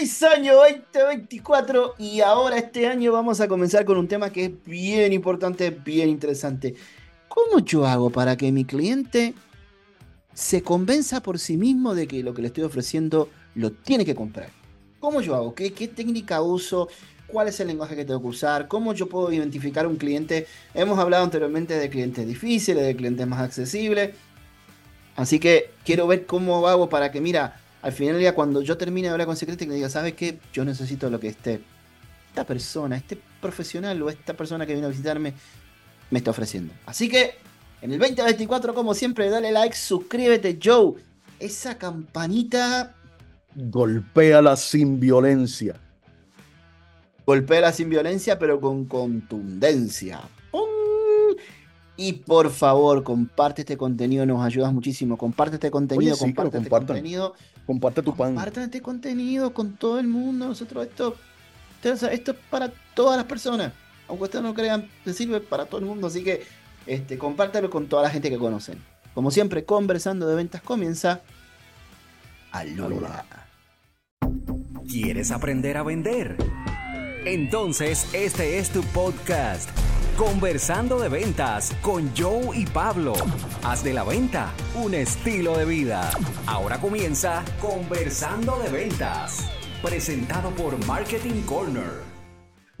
Feliz 0.00 0.22
año 0.22 0.54
2024 0.54 1.96
y 1.98 2.22
ahora 2.22 2.56
este 2.56 2.86
año 2.86 3.12
vamos 3.12 3.38
a 3.42 3.48
comenzar 3.48 3.84
con 3.84 3.98
un 3.98 4.08
tema 4.08 4.30
que 4.30 4.46
es 4.46 4.64
bien 4.64 5.12
importante, 5.12 5.68
bien 5.68 6.08
interesante. 6.08 6.74
¿Cómo 7.28 7.58
yo 7.58 7.86
hago 7.86 8.08
para 8.08 8.34
que 8.34 8.50
mi 8.50 8.64
cliente 8.64 9.34
se 10.32 10.62
convenza 10.62 11.22
por 11.22 11.38
sí 11.38 11.58
mismo 11.58 11.94
de 11.94 12.08
que 12.08 12.22
lo 12.22 12.32
que 12.32 12.40
le 12.40 12.48
estoy 12.48 12.64
ofreciendo 12.64 13.28
lo 13.54 13.72
tiene 13.72 14.06
que 14.06 14.14
comprar? 14.14 14.48
¿Cómo 15.00 15.20
yo 15.20 15.34
hago? 15.34 15.54
¿Qué, 15.54 15.74
qué 15.74 15.86
técnica 15.86 16.40
uso? 16.40 16.88
¿Cuál 17.26 17.48
es 17.48 17.60
el 17.60 17.66
lenguaje 17.66 17.94
que 17.94 18.06
tengo 18.06 18.22
que 18.22 18.28
usar? 18.28 18.68
¿Cómo 18.68 18.94
yo 18.94 19.06
puedo 19.06 19.30
identificar 19.30 19.86
un 19.86 19.96
cliente? 19.96 20.46
Hemos 20.72 20.98
hablado 20.98 21.24
anteriormente 21.24 21.74
de 21.78 21.90
clientes 21.90 22.26
difíciles, 22.26 22.86
de 22.86 22.96
clientes 22.96 23.26
más 23.26 23.40
accesibles. 23.42 24.14
Así 25.14 25.38
que 25.38 25.72
quiero 25.84 26.06
ver 26.06 26.24
cómo 26.24 26.66
hago 26.68 26.88
para 26.88 27.12
que, 27.12 27.20
mira, 27.20 27.59
al 27.82 27.92
final 27.92 28.14
del 28.14 28.20
día, 28.20 28.34
cuando 28.34 28.60
yo 28.62 28.76
termine 28.76 29.08
de 29.08 29.12
hablar 29.12 29.26
con 29.26 29.36
cliente, 29.36 29.66
que 29.66 29.72
diga, 29.72 29.88
¿sabes 29.88 30.14
qué? 30.14 30.38
Yo 30.52 30.64
necesito 30.64 31.08
lo 31.08 31.18
que 31.18 31.28
esté 31.28 31.60
esta 32.28 32.44
persona, 32.44 32.96
este 32.96 33.18
profesional 33.40 34.00
o 34.02 34.10
esta 34.10 34.34
persona 34.34 34.64
que 34.64 34.72
viene 34.72 34.86
a 34.86 34.90
visitarme 34.90 35.34
me 36.10 36.18
está 36.18 36.30
ofreciendo. 36.30 36.72
Así 36.86 37.08
que 37.08 37.34
en 37.82 37.92
el 37.92 37.98
2024, 37.98 38.74
como 38.74 38.94
siempre, 38.94 39.30
dale 39.30 39.50
like, 39.52 39.74
suscríbete, 39.74 40.58
Joe. 40.62 40.94
Esa 41.38 41.78
campanita. 41.78 42.94
Golpéala 43.54 44.56
sin 44.56 45.00
violencia. 45.00 45.74
Golpéala 47.24 47.72
sin 47.72 47.88
violencia, 47.88 48.38
pero 48.38 48.60
con 48.60 48.84
contundencia. 48.84 50.20
Y 51.96 52.14
por 52.14 52.50
favor, 52.50 53.02
comparte 53.02 53.60
este 53.60 53.76
contenido, 53.76 54.24
nos 54.24 54.42
ayudas 54.42 54.72
muchísimo. 54.72 55.18
Comparte 55.18 55.56
este 55.56 55.70
contenido, 55.70 56.16
comparte 56.16 56.56
este 56.58 56.70
contenido. 56.70 57.34
Comparte 57.70 58.02
tu 58.02 58.16
pan. 58.16 58.34
Comparte 58.34 58.64
este 58.64 58.82
contenido 58.82 59.54
con 59.54 59.76
todo 59.76 60.00
el 60.00 60.08
mundo. 60.08 60.48
Nosotros 60.48 60.88
esto, 60.88 61.14
esto, 61.84 62.32
es 62.32 62.36
para 62.50 62.72
todas 62.94 63.16
las 63.16 63.26
personas. 63.26 63.72
Aunque 64.08 64.24
ustedes 64.24 64.42
no 64.42 64.54
crean, 64.54 64.90
te 65.04 65.12
sirve 65.12 65.38
para 65.38 65.66
todo 65.66 65.78
el 65.78 65.86
mundo. 65.86 66.08
Así 66.08 66.24
que 66.24 66.42
este, 66.84 67.16
compártelo 67.16 67.70
con 67.70 67.86
toda 67.86 68.02
la 68.02 68.10
gente 68.10 68.28
que 68.28 68.38
conocen. 68.38 68.82
Como 69.14 69.30
siempre, 69.30 69.64
conversando 69.64 70.26
de 70.26 70.34
ventas 70.34 70.62
comienza. 70.62 71.20
Alola. 72.50 73.24
¿Quieres 74.88 75.30
aprender 75.30 75.76
a 75.76 75.84
vender? 75.84 76.38
Entonces, 77.24 78.08
este 78.12 78.58
es 78.58 78.70
tu 78.70 78.82
podcast 78.82 79.70
Conversando 80.20 81.00
de 81.00 81.08
ventas 81.08 81.74
con 81.80 82.14
Joe 82.14 82.54
y 82.54 82.66
Pablo. 82.66 83.14
Haz 83.62 83.82
de 83.82 83.94
la 83.94 84.04
venta 84.04 84.52
un 84.74 84.92
estilo 84.92 85.56
de 85.56 85.64
vida. 85.64 86.10
Ahora 86.44 86.78
comienza 86.78 87.42
Conversando 87.58 88.58
de 88.58 88.68
ventas. 88.68 89.50
Presentado 89.82 90.50
por 90.50 90.76
Marketing 90.84 91.40
Corner. 91.46 91.90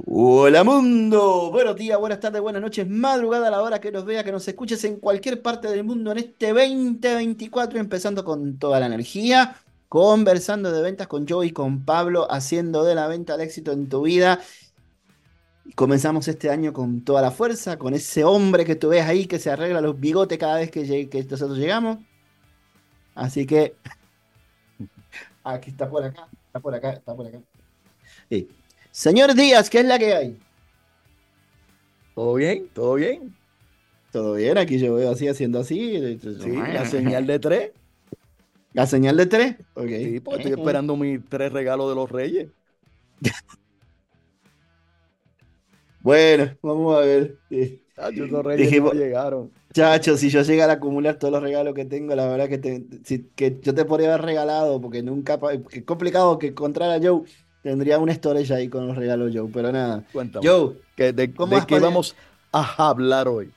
Hola 0.04 0.64
mundo, 0.64 1.50
buenos 1.50 1.76
días, 1.76 1.98
buenas 1.98 2.20
tardes, 2.20 2.42
buenas 2.42 2.60
noches, 2.60 2.86
madrugada 2.86 3.48
a 3.48 3.50
la 3.50 3.62
hora 3.62 3.80
que 3.80 3.90
nos 3.90 4.04
vea, 4.04 4.22
que 4.22 4.32
nos 4.32 4.46
escuches 4.46 4.84
en 4.84 4.96
cualquier 4.96 5.40
parte 5.40 5.68
del 5.68 5.82
mundo 5.82 6.12
en 6.12 6.18
este 6.18 6.52
2024, 6.52 7.80
empezando 7.80 8.22
con 8.22 8.58
toda 8.58 8.80
la 8.80 8.86
energía, 8.86 9.56
conversando 9.88 10.72
de 10.72 10.82
ventas 10.82 11.06
con 11.06 11.26
Joe 11.26 11.46
y 11.46 11.52
con 11.52 11.86
Pablo, 11.86 12.30
haciendo 12.30 12.84
de 12.84 12.94
la 12.94 13.06
venta 13.06 13.36
el 13.36 13.40
éxito 13.40 13.72
en 13.72 13.88
tu 13.88 14.02
vida 14.02 14.40
Comenzamos 15.74 16.26
este 16.28 16.50
año 16.50 16.72
con 16.72 17.02
toda 17.02 17.22
la 17.22 17.30
fuerza, 17.30 17.78
con 17.78 17.94
ese 17.94 18.24
hombre 18.24 18.64
que 18.64 18.76
tú 18.76 18.88
ves 18.88 19.04
ahí 19.04 19.26
que 19.26 19.38
se 19.38 19.50
arregla 19.50 19.80
los 19.80 19.98
bigotes 19.98 20.38
cada 20.38 20.56
vez 20.56 20.70
que, 20.70 21.08
que 21.08 21.24
nosotros 21.24 21.58
llegamos. 21.58 21.98
Así 23.14 23.46
que 23.46 23.74
aquí 25.44 25.70
está 25.70 25.88
por 25.88 26.04
acá, 26.04 26.28
está 26.46 26.60
por 26.60 26.74
acá, 26.74 26.92
está 26.92 27.14
por 27.14 27.26
acá. 27.26 27.38
Señor 28.90 29.34
Díaz, 29.34 29.70
¿qué 29.70 29.80
es 29.80 29.84
la 29.84 29.98
que 29.98 30.14
hay? 30.14 30.38
¿Todo 32.14 32.34
bien? 32.34 32.68
¿Todo 32.72 32.94
bien? 32.94 33.34
Todo 34.10 34.34
bien, 34.34 34.58
aquí 34.58 34.78
yo 34.78 34.94
veo 34.94 35.12
así, 35.12 35.28
haciendo 35.28 35.60
así. 35.60 36.18
Sí, 36.20 36.52
la 36.52 36.84
señal 36.86 37.26
de 37.26 37.38
tres. 37.38 37.70
¿La 38.72 38.86
señal 38.86 39.16
de 39.16 39.26
tres? 39.26 39.56
Sí, 39.56 40.20
porque 40.20 40.36
estoy 40.36 40.52
esperando 40.52 40.96
mis 40.96 41.20
tres 41.28 41.52
regalos 41.52 41.88
de 41.88 41.94
los 41.94 42.10
reyes. 42.10 42.48
Bueno, 46.00 46.56
vamos 46.62 46.96
a 46.96 47.00
ver. 47.00 47.38
no 47.48 48.92
llegaron. 48.92 49.50
Chacho, 49.72 50.16
si 50.16 50.30
yo 50.30 50.42
llegara 50.42 50.72
a 50.72 50.76
acumular 50.76 51.16
todos 51.16 51.32
los 51.32 51.42
regalos 51.42 51.74
que 51.74 51.84
tengo, 51.84 52.14
la 52.14 52.26
verdad 52.26 52.48
que, 52.48 52.84
que 53.36 53.58
yo 53.62 53.74
te 53.74 53.84
podría 53.84 54.14
haber 54.14 54.26
regalado, 54.26 54.80
porque 54.80 55.02
nunca, 55.02 55.38
es 55.70 55.84
complicado 55.84 56.38
que 56.38 56.48
encontrar 56.48 56.90
a 56.90 57.00
Joe, 57.00 57.22
tendría 57.62 57.98
un 57.98 58.10
storage 58.10 58.52
ahí 58.52 58.68
con 58.68 58.88
los 58.88 58.96
regalos 58.96 59.30
Joe, 59.32 59.48
pero 59.52 59.70
nada. 59.70 60.04
Cuéntame. 60.12 60.46
Joe, 60.46 60.74
¿de, 60.96 61.32
qué 61.66 61.78
vamos 61.78 62.16
a 62.50 62.88
hablar 62.88 63.28
hoy? 63.28 63.52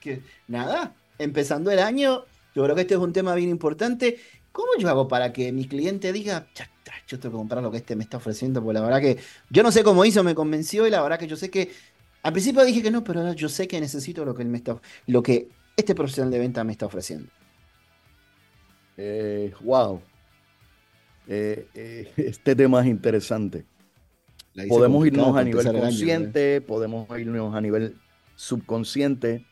Que, 0.00 0.20
nada, 0.48 0.92
empezando 1.18 1.70
el 1.70 1.78
año, 1.78 2.24
yo 2.54 2.64
creo 2.64 2.74
que 2.74 2.82
este 2.82 2.94
es 2.94 3.00
un 3.00 3.12
tema 3.12 3.34
bien 3.34 3.48
importante. 3.48 4.18
¿Cómo 4.52 4.68
yo 4.78 4.88
hago 4.88 5.08
para 5.08 5.32
que 5.32 5.50
mi 5.50 5.66
cliente 5.66 6.12
diga, 6.12 6.46
yo 7.06 7.18
tengo 7.18 7.34
que 7.34 7.38
comprar 7.38 7.62
lo 7.62 7.70
que 7.70 7.78
este 7.78 7.96
me 7.96 8.04
está 8.04 8.16
ofreciendo, 8.16 8.62
porque 8.62 8.74
la 8.74 8.80
verdad 8.82 9.00
que 9.00 9.18
yo 9.50 9.62
no 9.62 9.70
sé 9.70 9.82
cómo 9.82 10.04
hizo, 10.04 10.24
me 10.24 10.34
convenció 10.34 10.86
y 10.86 10.90
la 10.90 11.02
verdad 11.02 11.18
que 11.18 11.26
yo 11.26 11.36
sé 11.36 11.50
que 11.50 11.70
al 12.24 12.32
principio 12.32 12.64
dije 12.64 12.82
que 12.82 12.90
no, 12.90 13.04
pero 13.04 13.20
ahora 13.20 13.34
yo 13.34 13.50
sé 13.50 13.68
que 13.68 13.78
necesito 13.80 14.24
lo 14.24 14.34
que 14.34 14.42
él 14.42 14.48
me 14.48 14.56
está, 14.56 14.80
lo 15.06 15.22
que 15.22 15.48
este 15.76 15.94
profesional 15.94 16.30
de 16.30 16.38
venta 16.38 16.64
me 16.64 16.72
está 16.72 16.86
ofreciendo. 16.86 17.28
Eh, 18.96 19.52
wow. 19.60 20.00
Eh, 21.26 21.68
eh, 21.74 22.12
este 22.16 22.56
tema 22.56 22.80
es 22.80 22.86
interesante. 22.86 23.66
Podemos 24.68 25.06
irnos 25.06 25.36
a 25.36 25.42
nivel 25.44 25.64
consciente, 25.72 26.60
podemos 26.60 27.08
irnos 27.18 27.54
a 27.54 27.60
nivel 27.60 27.96
subconsciente. 28.36 29.44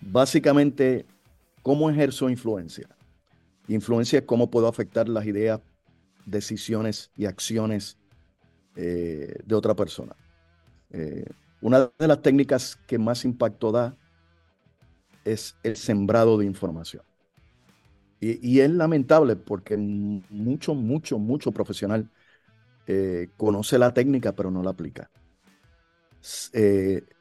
básicamente, 0.00 1.06
¿cómo 1.62 1.88
ejerzo 1.88 2.28
influencia? 2.28 2.88
Influencia 3.68 4.26
cómo 4.26 4.50
puedo 4.50 4.66
afectar 4.66 5.08
las 5.08 5.26
ideas, 5.26 5.60
decisiones 6.26 7.10
y 7.16 7.26
acciones 7.26 7.98
eh, 8.76 9.36
de 9.44 9.54
otra 9.54 9.74
persona. 9.74 10.16
Eh, 10.90 11.26
una 11.60 11.90
de 11.98 12.08
las 12.08 12.22
técnicas 12.22 12.76
que 12.86 12.98
más 12.98 13.24
impacto 13.24 13.70
da 13.70 13.96
es 15.24 15.56
el 15.62 15.76
sembrado 15.76 16.38
de 16.38 16.46
información. 16.46 17.04
Y, 18.24 18.60
es 18.60 18.70
lamentable 18.70 19.34
porque 19.34 19.76
mucho, 19.76 20.76
mucho, 20.76 21.18
mucho 21.18 21.50
profesional 21.50 22.08
eh, 22.86 23.30
conoce 23.36 23.80
la 23.80 23.92
técnica 23.92 24.32
pero 24.32 24.48
no 24.48 24.62
la 24.62 24.70
aplica. 24.70 25.10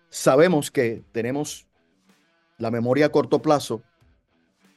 sabemos 0.09 0.69
que 0.69 1.03
tenemos 1.11 1.65
la 2.59 2.69
memoria 2.69 3.07
a 3.07 3.09
corto 3.09 3.41
plazo 3.41 3.81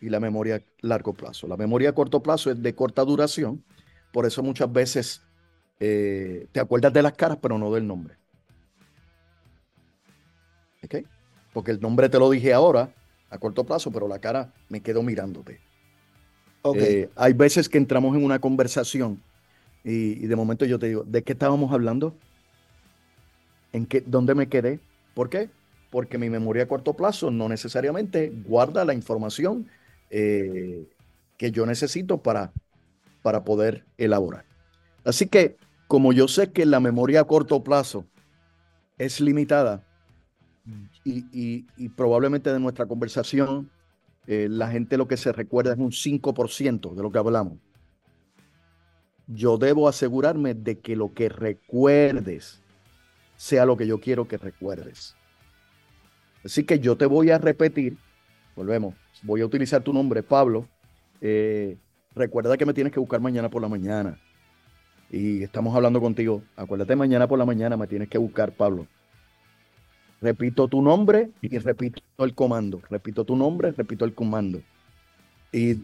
y 0.05 0.11
la 0.11 0.21
memoria 0.21 0.57
a 0.57 0.61
largo 0.83 1.15
plazo. 1.15 1.49
La 1.49 1.57
memoria 1.57 1.91
a 1.91 1.93
corto 1.95 2.23
plazo 2.23 2.51
es 2.51 2.63
de 2.63 2.75
corta 2.75 3.03
duración, 3.05 3.65
por 4.13 4.27
eso 4.27 4.43
muchas 4.43 4.71
veces 4.71 5.23
eh, 5.81 6.47
te 6.53 6.61
acuerdas 6.61 6.93
de 6.93 7.03
las 7.03 7.15
caras, 7.15 7.39
pero 7.41 7.59
no 7.59 7.73
del 7.73 7.87
nombre. 7.87 8.17
¿Ok? 10.85 10.97
Porque 11.55 11.71
el 11.71 11.81
nombre 11.81 12.11
te 12.11 12.19
lo 12.19 12.29
dije 12.29 12.53
ahora, 12.53 12.93
a 13.31 13.39
corto 13.39 13.65
plazo, 13.65 13.91
pero 13.91 14.07
la 14.07 14.19
cara 14.19 14.53
me 14.69 14.83
quedo 14.83 15.03
mirándote. 15.03 15.59
Okay. 16.61 16.83
Eh, 16.83 17.11
hay 17.17 17.33
veces 17.33 17.69
que 17.69 17.79
entramos 17.79 18.15
en 18.15 18.25
una 18.25 18.39
conversación 18.39 19.23
y, 19.83 20.27
de 20.27 20.37
momento 20.37 20.67
yo 20.67 20.79
te 20.79 20.89
digo, 20.89 21.05
¿de 21.05 21.23
qué 21.23 21.33
estábamos 21.33 21.73
hablando? 21.73 22.15
¿En 23.73 23.87
qué, 23.87 24.03
¿Dónde 24.07 24.35
me 24.35 24.49
quedé? 24.49 24.81
¿Por 25.15 25.31
qué? 25.31 25.49
Porque 25.91 26.19
mi 26.19 26.29
memoria 26.29 26.65
a 26.65 26.69
corto 26.69 26.95
plazo 26.95 27.31
no 27.31 27.49
necesariamente 27.49 28.33
guarda 28.47 28.85
la 28.85 28.95
información 28.95 29.67
eh, 30.17 30.87
que 31.37 31.51
yo 31.51 31.67
necesito 31.67 32.23
para, 32.23 32.53
para 33.21 33.43
poder 33.43 33.85
elaborar. 33.99 34.45
Así 35.05 35.27
que, 35.27 35.57
como 35.89 36.13
yo 36.13 36.29
sé 36.29 36.53
que 36.53 36.65
la 36.67 36.79
memoria 36.79 37.23
a 37.23 37.25
corto 37.25 37.65
plazo 37.65 38.07
es 38.97 39.21
limitada 39.21 39.83
y, 41.05 41.89
probablemente 41.97 42.53
de 42.53 42.61
nuestra 42.61 42.87
conversación 42.87 43.69
eh, 44.29 44.47
la 44.49 44.71
gente 44.71 44.97
lo 44.97 45.09
que 45.09 45.17
se 45.17 45.33
recuerda 45.33 45.73
es 45.73 45.79
un 45.81 45.91
5% 45.91 46.95
de 46.95 47.03
lo 47.03 47.11
que 47.11 47.19
hablamos, 47.19 47.59
yo 49.27 49.59
debo 49.59 49.89
asegurarme 49.89 50.55
de 50.55 50.79
que 50.79 50.95
lo 50.95 51.13
que 51.13 51.29
recuerdes 51.29 52.63
sea 53.37 53.67
lo 53.67 53.77
que 53.77 53.89
yo 53.89 53.99
quiero 53.99 54.29
que 54.29 54.39
recuerdes. 54.39 55.17
Así 56.45 56.63
que 56.63 56.79
yo 56.79 56.97
te 56.97 57.07
voy 57.07 57.31
a 57.31 57.39
repetir, 57.39 57.99
volvemos, 58.55 58.95
voy 59.25 59.41
a 59.41 59.47
utilizar 59.47 59.83
tu 59.83 59.93
nombre, 59.93 60.23
Pablo. 60.23 60.69
Eh, 61.21 61.77
recuerda 62.15 62.57
que 62.57 62.67
me 62.67 62.75
tienes 62.75 62.93
que 62.93 63.01
buscar 63.01 63.21
mañana 63.21 63.51
por 63.51 63.61
la 63.61 63.69
mañana. 63.69 64.21
Y 65.11 65.43
estamos 65.43 65.75
hablando 65.75 66.01
contigo. 66.01 66.43
Acuérdate, 66.57 66.95
mañana 66.95 67.27
por 67.27 67.39
la 67.39 67.45
mañana 67.45 67.77
me 67.77 67.87
tienes 67.87 68.09
que 68.09 68.19
buscar, 68.19 68.53
Pablo. 68.53 68.87
Repito 70.21 70.69
tu 70.69 70.81
nombre 70.81 71.31
y 71.41 71.59
repito 71.59 72.01
el 72.19 72.35
comando. 72.35 72.81
Repito 72.89 73.25
tu 73.25 73.37
nombre, 73.37 73.73
repito 73.73 74.05
el 74.05 74.15
comando. 74.15 74.61
Y 75.53 75.83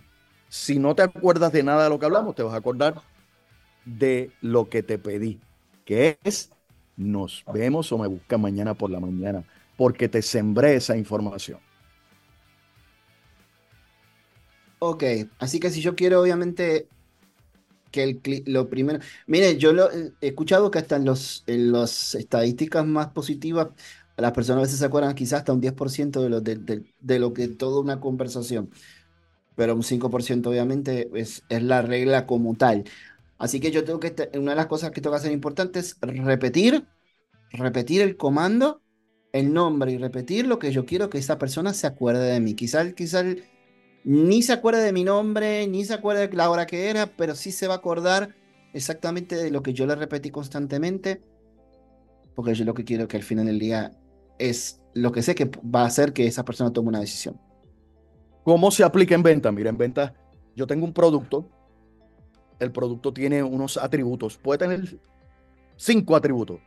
Si 0.48 0.78
no 0.78 0.94
te 0.94 1.02
acuerdas 1.02 1.52
de 1.52 1.62
nada 1.62 1.84
de 1.84 1.90
lo 1.90 1.98
que 1.98 2.06
hablamos, 2.06 2.34
te 2.34 2.43
vas 2.43 2.54
a 2.54 2.56
acordar 2.56 3.02
de 3.84 4.32
lo 4.40 4.69
que 4.69 4.82
te 4.82 4.98
pedí, 4.98 5.40
que 5.84 6.19
es 6.25 6.50
nos 6.96 7.44
vemos 7.52 7.90
o 7.93 7.98
me 7.98 8.08
busca 8.08 8.36
mañana 8.36 8.75
por 8.75 8.90
la 8.90 9.00
mañana, 9.00 9.44
porque 9.76 10.08
te 10.08 10.22
sembré 10.22 10.75
esa 10.75 10.96
información. 10.96 11.58
Ok, 14.81 15.05
así 15.38 15.61
que 15.61 15.71
si 15.71 15.82
yo 15.82 15.94
quiero 15.94 16.21
obviamente 16.21 16.88
que 17.93 18.03
el 18.03 18.43
lo 18.47 18.69
primero, 18.69 18.99
mire, 19.27 19.59
yo 19.59 19.73
lo, 19.73 19.91
he 19.93 20.12
escuchado 20.21 20.71
que 20.71 20.79
hasta 20.79 20.97
en 20.97 21.05
los 21.05 21.44
en 21.47 21.71
las 21.71 22.15
estadísticas 22.15 22.87
más 22.87 23.09
positivas 23.09 23.69
las 24.17 24.32
personas 24.32 24.61
a 24.61 24.62
veces 24.62 24.79
se 24.79 24.85
acuerdan 24.85 25.15
quizás 25.15 25.41
hasta 25.41 25.53
un 25.53 25.61
10% 25.61 26.23
de 26.23 26.29
lo, 26.29 26.41
de, 26.41 26.85
de, 27.00 27.19
lo 27.19 27.32
que 27.32 27.49
toda 27.49 27.81
una 27.81 28.00
conversación, 28.00 28.71
pero 29.56 29.75
un 29.75 29.82
5% 29.82 30.50
obviamente 30.50 31.11
es, 31.15 31.43
es 31.49 31.62
la 31.62 31.82
regla 31.82 32.27
como 32.27 32.55
tal. 32.55 32.85
Así 33.38 33.61
que 33.61 33.71
yo 33.71 33.85
tengo 33.85 34.00
que, 34.00 34.15
una 34.35 34.53
de 34.53 34.56
las 34.56 34.67
cosas 34.67 34.91
que 34.91 35.00
tengo 35.00 35.15
que 35.15 35.21
hacer 35.21 35.32
importante 35.32 35.79
es 35.79 35.97
repetir, 36.00 36.87
repetir 37.53 38.03
el 38.03 38.17
comando, 38.17 38.82
el 39.32 39.53
nombre 39.53 39.93
y 39.93 39.99
repetir 39.99 40.47
lo 40.47 40.59
que 40.59 40.73
yo 40.73 40.85
quiero 40.85 41.09
que 41.11 41.19
esa 41.19 41.38
persona 41.38 41.73
se 41.73 41.87
acuerde 41.87 42.32
de 42.32 42.41
mí. 42.41 42.55
Quizás, 42.55 42.93
quizás 42.94 43.25
ni 44.05 44.43
se 44.43 44.52
acuerde 44.52 44.82
de 44.82 44.93
mi 44.93 45.05
nombre, 45.05 45.67
ni 45.67 45.85
se 45.85 45.94
acuerde 45.94 46.29
de 46.29 46.37
la 46.37 46.50
hora 46.50 46.67
que 46.67 46.88
era, 46.88 47.06
pero 47.06 47.35
sí 47.35 47.52
se 47.52 47.67
va 47.67 47.75
a 47.75 47.76
acordar 47.79 48.35
exactamente 48.73 49.37
de 49.37 49.50
lo 49.50 49.62
que 49.62 49.73
yo 49.73 49.87
le 49.87 49.94
repetí 49.94 50.31
constantemente, 50.31 51.23
porque 52.35 52.55
yo 52.55 52.64
lo 52.64 52.75
que 52.75 52.85
quiero 52.85 53.08
que 53.08 53.17
al 53.17 53.23
final 53.23 53.47
del 53.47 53.58
día 53.58 53.93
es 54.38 54.81
lo 54.94 55.12
que 55.12 55.23
sé 55.23 55.35
que 55.35 55.50
va 55.62 55.82
a 55.82 55.87
hacer 55.87 56.12
que 56.12 56.26
esa 56.26 56.44
persona 56.44 56.73
tome 56.73 56.88
una 56.88 57.00
decisión. 57.00 57.41
¿Cómo 58.43 58.70
se 58.70 58.85
aplica 58.85 59.14
en 59.14 59.23
venta? 59.23 59.52
Mira, 59.52 59.70
en 59.70 59.76
venta 59.76 60.14
yo 60.56 60.67
tengo 60.67 60.85
un 60.85 60.93
producto 60.93 61.49
el 62.61 62.70
producto 62.70 63.12
tiene 63.12 63.43
unos 63.43 63.76
atributos. 63.79 64.37
Puede 64.37 64.58
tener 64.58 65.00
cinco 65.76 66.14
atributos. 66.14 66.61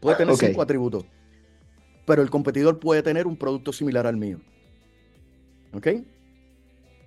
Puede 0.00 0.16
tener 0.16 0.36
cinco 0.36 0.60
atributos. 0.60 1.06
Pero 2.04 2.20
el 2.20 2.28
competidor 2.28 2.80
puede 2.80 3.02
tener 3.02 3.26
un 3.26 3.36
producto 3.36 3.72
similar 3.72 4.06
al 4.06 4.16
mío. 4.16 4.40
¿Ok? 5.74 5.88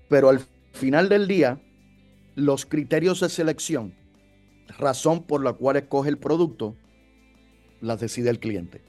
Pero 0.10 0.30
al 0.30 0.42
final 0.74 1.10
del 1.10 1.28
día, 1.28 1.62
los 2.36 2.66
criterios 2.66 3.20
de 3.22 3.30
selección, 3.30 3.94
razón 4.78 5.24
por 5.24 5.44
la 5.44 5.54
cual 5.54 5.78
escoge 5.78 6.10
el 6.10 6.18
producto, 6.18 6.76
las 7.82 8.00
decide 8.00 8.30
el 8.30 8.40
cliente. 8.40 8.82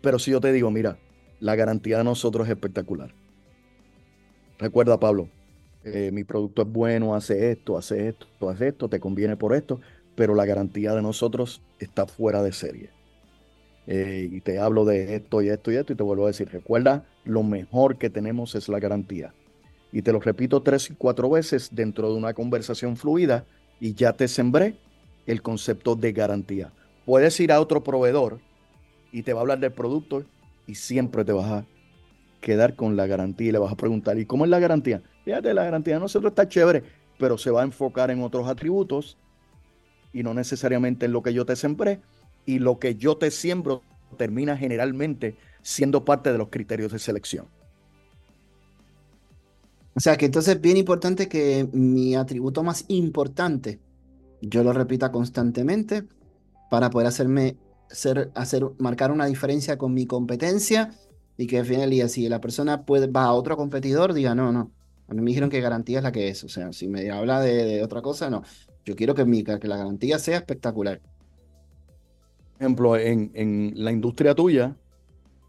Pero 0.00 0.18
si 0.18 0.30
yo 0.30 0.40
te 0.40 0.52
digo, 0.52 0.70
mira, 0.70 0.98
la 1.40 1.56
garantía 1.56 1.98
de 1.98 2.04
nosotros 2.04 2.46
es 2.46 2.52
espectacular. 2.52 3.14
Recuerda, 4.58 4.98
Pablo, 4.98 5.28
eh, 5.84 6.10
mi 6.12 6.24
producto 6.24 6.62
es 6.62 6.68
bueno, 6.68 7.14
hace 7.14 7.52
esto, 7.52 7.78
hace 7.78 8.08
esto, 8.08 8.26
hace 8.48 8.68
esto, 8.68 8.88
te 8.88 9.00
conviene 9.00 9.36
por 9.36 9.54
esto, 9.54 9.80
pero 10.14 10.34
la 10.34 10.44
garantía 10.44 10.94
de 10.94 11.02
nosotros 11.02 11.62
está 11.78 12.06
fuera 12.06 12.42
de 12.42 12.52
serie. 12.52 12.97
Eh, 13.90 14.28
y 14.30 14.42
te 14.42 14.58
hablo 14.58 14.84
de 14.84 15.16
esto 15.16 15.40
y 15.40 15.48
esto 15.48 15.72
y 15.72 15.76
esto 15.76 15.94
y 15.94 15.96
te 15.96 16.02
vuelvo 16.02 16.24
a 16.24 16.26
decir, 16.26 16.46
recuerda, 16.50 17.06
lo 17.24 17.42
mejor 17.42 17.96
que 17.96 18.10
tenemos 18.10 18.54
es 18.54 18.68
la 18.68 18.78
garantía. 18.78 19.32
Y 19.92 20.02
te 20.02 20.12
lo 20.12 20.20
repito 20.20 20.62
tres 20.62 20.90
y 20.90 20.94
cuatro 20.94 21.30
veces 21.30 21.70
dentro 21.72 22.10
de 22.12 22.18
una 22.18 22.34
conversación 22.34 22.98
fluida 22.98 23.46
y 23.80 23.94
ya 23.94 24.12
te 24.12 24.28
sembré 24.28 24.76
el 25.26 25.40
concepto 25.40 25.96
de 25.96 26.12
garantía. 26.12 26.70
Puedes 27.06 27.40
ir 27.40 27.50
a 27.50 27.62
otro 27.62 27.82
proveedor 27.82 28.40
y 29.10 29.22
te 29.22 29.32
va 29.32 29.40
a 29.40 29.42
hablar 29.42 29.58
del 29.58 29.72
producto 29.72 30.22
y 30.66 30.74
siempre 30.74 31.24
te 31.24 31.32
vas 31.32 31.50
a 31.50 31.66
quedar 32.42 32.76
con 32.76 32.94
la 32.94 33.06
garantía 33.06 33.48
y 33.48 33.52
le 33.52 33.58
vas 33.58 33.72
a 33.72 33.76
preguntar, 33.76 34.18
¿y 34.18 34.26
cómo 34.26 34.44
es 34.44 34.50
la 34.50 34.58
garantía? 34.58 35.02
Fíjate, 35.24 35.54
la 35.54 35.64
garantía 35.64 35.94
de 35.94 36.00
nosotros 36.00 36.32
está 36.32 36.46
chévere, 36.46 36.82
pero 37.18 37.38
se 37.38 37.50
va 37.50 37.62
a 37.62 37.64
enfocar 37.64 38.10
en 38.10 38.22
otros 38.22 38.46
atributos 38.48 39.16
y 40.12 40.22
no 40.22 40.34
necesariamente 40.34 41.06
en 41.06 41.12
lo 41.12 41.22
que 41.22 41.32
yo 41.32 41.46
te 41.46 41.56
sembré. 41.56 42.00
Y 42.48 42.60
lo 42.60 42.78
que 42.78 42.94
yo 42.94 43.18
te 43.18 43.30
siembro 43.30 43.82
termina 44.16 44.56
generalmente 44.56 45.36
siendo 45.60 46.02
parte 46.06 46.32
de 46.32 46.38
los 46.38 46.48
criterios 46.48 46.90
de 46.90 46.98
selección. 46.98 47.46
O 49.94 50.00
sea 50.00 50.16
que 50.16 50.24
entonces 50.24 50.54
es 50.54 50.60
bien 50.62 50.78
importante 50.78 51.28
que 51.28 51.68
mi 51.72 52.14
atributo 52.14 52.62
más 52.62 52.86
importante 52.88 53.80
yo 54.40 54.64
lo 54.64 54.72
repita 54.72 55.12
constantemente 55.12 56.04
para 56.70 56.88
poder 56.88 57.08
hacerme 57.08 57.58
ser, 57.90 58.30
hacer, 58.34 58.64
marcar 58.78 59.12
una 59.12 59.26
diferencia 59.26 59.76
con 59.76 59.92
mi 59.92 60.06
competencia 60.06 60.94
y 61.36 61.46
que 61.46 61.58
al 61.58 61.66
final 61.66 61.90
día 61.90 62.08
si 62.08 62.30
la 62.30 62.40
persona 62.40 62.86
puede, 62.86 63.08
va 63.08 63.24
a 63.24 63.34
otro 63.34 63.58
competidor, 63.58 64.14
diga, 64.14 64.34
no, 64.34 64.52
no, 64.52 64.72
a 65.06 65.12
mí 65.12 65.20
me 65.20 65.32
dijeron 65.32 65.50
que 65.50 65.60
garantía 65.60 65.98
es 65.98 66.04
la 66.04 66.12
que 66.12 66.28
es. 66.28 66.44
O 66.44 66.48
sea, 66.48 66.72
si 66.72 66.88
me 66.88 67.10
habla 67.10 67.40
de, 67.40 67.82
otra 67.82 68.00
cosa, 68.00 68.30
no. 68.30 68.42
Yo 68.86 68.96
quiero 68.96 69.14
que, 69.14 69.26
mi, 69.26 69.44
que 69.44 69.68
la 69.68 69.76
garantía 69.76 70.18
sea 70.18 70.38
espectacular. 70.38 71.02
Ejemplo, 72.58 72.96
en, 72.96 73.72
la 73.76 73.92
industria 73.92 74.34
tuya, 74.34 74.76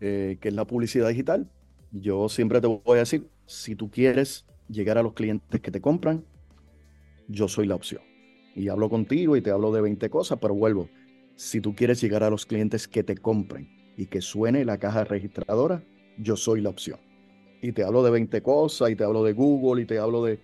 eh, 0.01 0.38
que 0.39 0.50
es 0.50 0.53
la 0.53 0.65
publicidad 0.65 1.09
digital, 1.09 1.50
yo 1.91 2.29
siempre 2.29 2.61
te 2.61 2.67
voy 2.67 2.97
a 2.97 3.00
decir, 3.00 3.27
si 3.45 3.75
tú 3.75 3.89
quieres 3.89 4.45
llegar 4.67 4.97
a 4.97 5.03
los 5.03 5.13
clientes 5.13 5.59
que 5.59 5.71
te 5.71 5.81
compran, 5.81 6.23
yo 7.27 7.47
soy 7.47 7.67
la 7.67 7.75
opción. 7.75 8.01
Y 8.56 8.69
hablo 8.69 8.89
contigo 8.89 9.35
y 9.35 9.41
te 9.41 9.51
hablo 9.51 9.71
de 9.71 9.81
20 9.81 10.09
cosas, 10.09 10.39
pero 10.41 10.53
vuelvo. 10.53 10.89
Si 11.35 11.61
tú 11.61 11.75
quieres 11.75 12.01
llegar 12.01 12.23
a 12.23 12.29
los 12.29 12.45
clientes 12.45 12.88
que 12.88 13.03
te 13.03 13.15
compren 13.15 13.69
y 13.97 14.07
que 14.07 14.21
suene 14.21 14.65
la 14.65 14.77
caja 14.77 15.03
registradora, 15.03 15.83
yo 16.17 16.35
soy 16.35 16.61
la 16.61 16.69
opción 16.69 17.00
y 17.61 17.71
te 17.71 17.83
hablo 17.83 18.03
de 18.03 18.11
20 18.11 18.41
cosas 18.41 18.89
y 18.91 18.95
te 18.95 19.03
hablo 19.03 19.23
de 19.23 19.33
Google 19.33 19.81
y 19.81 19.85
te 19.85 20.00
hablo 20.00 20.23
de, 20.23 20.39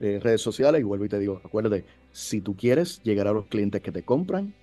redes 0.00 0.40
sociales 0.40 0.80
y 0.80 0.84
vuelvo 0.84 1.06
y 1.06 1.08
te 1.08 1.18
digo, 1.18 1.40
acuérdate, 1.44 1.84
si 2.12 2.40
tú 2.40 2.56
quieres 2.56 3.02
llegar 3.02 3.26
a 3.26 3.32
los 3.32 3.46
clientes 3.46 3.80
que 3.80 3.90
te 3.90 4.04
compran, 4.04 4.54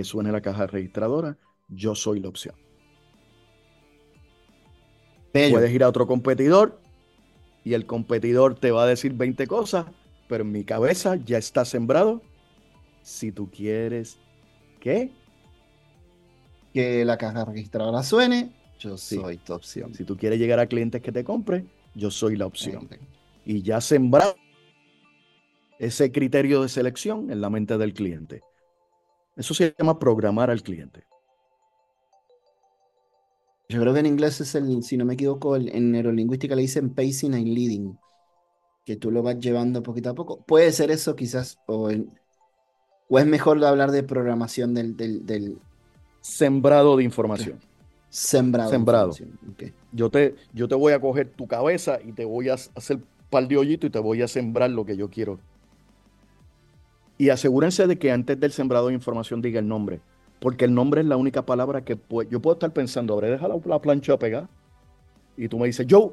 que 0.00 0.04
suene 0.04 0.32
la 0.32 0.40
caja 0.40 0.66
registradora, 0.66 1.36
yo 1.68 1.94
soy 1.94 2.20
la 2.20 2.30
opción. 2.30 2.54
Puedes 5.30 5.70
ir 5.74 5.84
a 5.84 5.90
otro 5.90 6.06
competidor 6.06 6.80
y 7.64 7.74
el 7.74 7.84
competidor 7.84 8.54
te 8.54 8.70
va 8.70 8.84
a 8.84 8.86
decir 8.86 9.12
20 9.12 9.46
cosas, 9.46 9.84
pero 10.26 10.42
en 10.42 10.52
mi 10.52 10.64
cabeza 10.64 11.16
ya 11.16 11.36
está 11.36 11.66
sembrado. 11.66 12.22
Si 13.02 13.30
tú 13.30 13.50
quieres, 13.50 14.18
¿qué? 14.80 15.12
Que 16.72 17.04
la 17.04 17.18
caja 17.18 17.44
registradora 17.44 18.02
suene, 18.02 18.54
yo 18.78 18.96
soy 18.96 19.36
tu 19.36 19.52
opción. 19.52 19.94
Si 19.94 20.04
tú 20.04 20.16
quieres 20.16 20.38
llegar 20.38 20.60
a 20.60 20.66
clientes 20.66 21.02
que 21.02 21.12
te 21.12 21.24
compren, 21.24 21.68
yo 21.94 22.10
soy 22.10 22.36
la 22.36 22.46
opción. 22.46 22.88
Y 23.44 23.60
ya 23.60 23.82
sembrar 23.82 24.34
ese 25.78 26.10
criterio 26.10 26.62
de 26.62 26.70
selección 26.70 27.30
en 27.30 27.42
la 27.42 27.50
mente 27.50 27.76
del 27.76 27.92
cliente. 27.92 28.40
Eso 29.40 29.54
se 29.54 29.74
llama 29.78 29.98
programar 29.98 30.50
al 30.50 30.62
cliente. 30.62 31.02
Yo 33.70 33.80
creo 33.80 33.94
que 33.94 34.00
en 34.00 34.06
inglés 34.06 34.38
es 34.42 34.54
el, 34.54 34.82
si 34.82 34.98
no 34.98 35.06
me 35.06 35.14
equivoco, 35.14 35.56
en 35.56 35.92
neurolingüística 35.92 36.54
le 36.54 36.60
dicen 36.60 36.90
pacing 36.90 37.32
and 37.34 37.46
leading, 37.46 37.98
que 38.84 38.96
tú 38.96 39.10
lo 39.10 39.22
vas 39.22 39.38
llevando 39.38 39.82
poquito 39.82 40.10
a 40.10 40.14
poco. 40.14 40.44
Puede 40.44 40.70
ser 40.72 40.90
eso 40.90 41.16
quizás, 41.16 41.58
o, 41.66 41.88
es 41.88 43.26
mejor 43.26 43.64
hablar 43.64 43.92
de 43.92 44.02
programación 44.02 44.74
del, 44.74 44.94
del 44.94 45.56
sembrado 46.20 46.98
de 46.98 47.04
información. 47.04 47.60
Sembrado. 48.10 48.70
Sembrado. 48.70 49.12
Yo, 49.90 50.10
te, 50.10 50.34
yo 50.52 50.68
te 50.68 50.74
voy 50.74 50.92
a 50.92 51.00
coger 51.00 51.30
tu 51.30 51.46
cabeza 51.46 51.98
y 52.04 52.12
te 52.12 52.26
voy 52.26 52.50
a 52.50 52.54
hacer 52.54 53.00
par 53.30 53.48
de 53.48 53.56
hoyito 53.56 53.86
y 53.86 53.90
te 53.90 54.00
voy 54.00 54.20
a 54.20 54.28
sembrar 54.28 54.68
lo 54.68 54.84
que 54.84 54.98
yo 54.98 55.08
quiero. 55.08 55.40
Y 57.20 57.28
asegúrense 57.28 57.86
de 57.86 57.98
que 57.98 58.10
antes 58.12 58.40
del 58.40 58.50
sembrado 58.50 58.88
de 58.88 58.94
información 58.94 59.42
diga 59.42 59.58
el 59.58 59.68
nombre. 59.68 60.00
Porque 60.40 60.64
el 60.64 60.72
nombre 60.72 61.02
es 61.02 61.06
la 61.06 61.18
única 61.18 61.44
palabra 61.44 61.84
que 61.84 61.98
yo 62.30 62.40
puedo 62.40 62.54
estar 62.54 62.72
pensando, 62.72 63.12
habré 63.12 63.28
dejado 63.28 63.60
la 63.66 63.78
plancha 63.78 64.18
pegar. 64.18 64.48
Y 65.36 65.46
tú 65.46 65.58
me 65.58 65.66
dices, 65.66 65.86
yo, 65.86 66.10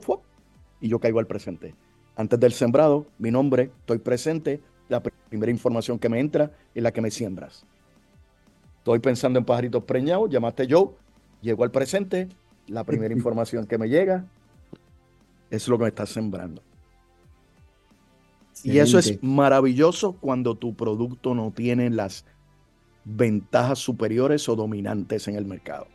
y 0.81 0.89
yo 0.89 0.99
caigo 0.99 1.19
al 1.19 1.25
presente. 1.25 1.73
Antes 2.17 2.37
del 2.41 2.51
sembrado, 2.51 3.05
mi 3.19 3.31
nombre, 3.31 3.71
estoy 3.79 3.99
presente, 3.99 4.59
la 4.89 5.01
primera 5.01 5.49
información 5.49 5.97
que 5.97 6.09
me 6.09 6.19
entra 6.19 6.51
es 6.75 6.83
la 6.83 6.91
que 6.91 6.99
me 6.99 7.09
siembras. 7.09 7.65
Estoy 8.79 8.99
pensando 8.99 9.39
en 9.39 9.45
pajaritos 9.45 9.85
preñados, 9.85 10.29
llamaste 10.29 10.67
yo, 10.67 10.97
Llego 11.41 11.63
al 11.63 11.71
presente, 11.71 12.27
la 12.67 12.83
primera 12.83 13.13
información 13.13 13.65
que 13.65 13.77
me 13.77 13.87
llega 13.87 14.25
es 15.49 15.69
lo 15.69 15.77
que 15.77 15.83
me 15.83 15.89
está 15.89 16.05
sembrando. 16.05 16.61
Y 18.73 18.79
eso 18.79 18.99
es 18.99 19.21
maravilloso 19.23 20.13
cuando 20.13 20.55
tu 20.55 20.75
producto 20.75 21.33
no 21.33 21.51
tiene 21.51 21.89
las 21.89 22.25
ventajas 23.05 23.79
superiores 23.79 24.49
o 24.49 24.55
dominantes 24.55 25.27
en 25.27 25.35
el 25.35 25.45
mercado. 25.45 25.87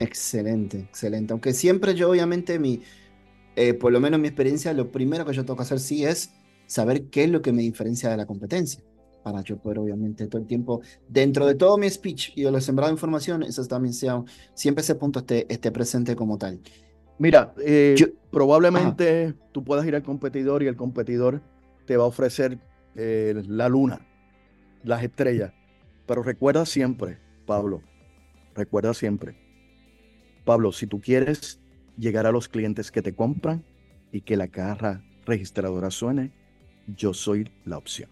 Excelente, 0.00 0.78
excelente. 0.78 1.32
Aunque 1.32 1.52
siempre 1.52 1.94
yo 1.94 2.10
obviamente 2.10 2.58
mi, 2.58 2.82
eh, 3.54 3.74
por 3.74 3.92
lo 3.92 4.00
menos 4.00 4.18
mi 4.18 4.26
experiencia, 4.28 4.72
lo 4.72 4.90
primero 4.90 5.24
que 5.24 5.32
yo 5.32 5.44
tengo 5.44 5.56
que 5.56 5.62
hacer 5.62 5.78
sí 5.78 6.04
es 6.04 6.32
saber 6.66 7.04
qué 7.04 7.24
es 7.24 7.30
lo 7.30 7.42
que 7.42 7.52
me 7.52 7.62
diferencia 7.62 8.10
de 8.10 8.16
la 8.16 8.26
competencia 8.26 8.82
para 9.22 9.42
yo 9.42 9.58
poder 9.58 9.78
obviamente 9.78 10.26
todo 10.26 10.40
el 10.40 10.46
tiempo, 10.48 10.80
dentro 11.08 11.46
de 11.46 11.54
todo 11.54 11.76
mi 11.78 11.88
speech 11.88 12.32
y 12.36 12.42
de 12.42 12.50
lo 12.50 12.60
sembrado 12.60 12.90
información, 12.90 13.42
eso 13.42 13.64
también 13.66 13.92
sea, 13.92 14.24
siempre 14.54 14.82
ese 14.82 14.94
punto 14.94 15.20
esté, 15.20 15.46
esté 15.52 15.70
presente 15.70 16.16
como 16.16 16.38
tal. 16.38 16.60
Mira, 17.20 17.52
eh, 17.62 17.96
probablemente 18.30 19.34
tú 19.52 19.62
puedas 19.62 19.84
ir 19.84 19.94
al 19.94 20.02
competidor 20.02 20.62
y 20.62 20.68
el 20.68 20.76
competidor 20.76 21.42
te 21.84 21.98
va 21.98 22.04
a 22.04 22.06
ofrecer 22.06 22.58
eh, 22.96 23.42
la 23.46 23.68
luna, 23.68 24.00
las 24.84 25.02
estrellas. 25.02 25.52
Pero 26.06 26.22
recuerda 26.22 26.64
siempre, 26.64 27.18
Pablo, 27.44 27.82
recuerda 28.54 28.94
siempre, 28.94 29.36
Pablo, 30.46 30.72
si 30.72 30.86
tú 30.86 30.98
quieres 31.02 31.60
llegar 31.98 32.24
a 32.24 32.32
los 32.32 32.48
clientes 32.48 32.90
que 32.90 33.02
te 33.02 33.14
compran 33.14 33.66
y 34.10 34.22
que 34.22 34.38
la 34.38 34.48
caja 34.48 35.04
registradora 35.26 35.90
suene, 35.90 36.32
yo 36.96 37.12
soy 37.12 37.50
la 37.66 37.76
opción. 37.76 38.08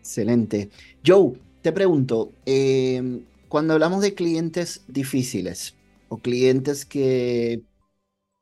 Excelente. 0.00 0.70
Joe, 1.06 1.34
te 1.62 1.70
pregunto, 1.70 2.32
em, 2.44 3.22
cuando 3.48 3.74
hablamos 3.74 4.02
de 4.02 4.14
clientes 4.14 4.82
difíciles 4.88 5.76
o 6.14 6.20
clientes 6.22 6.84
que 6.86 7.62